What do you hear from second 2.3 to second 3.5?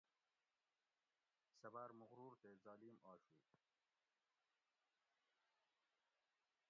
تے ظالیم آشُو